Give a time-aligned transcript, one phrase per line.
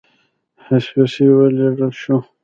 [0.63, 2.17] حبشې ته ولېږل شو.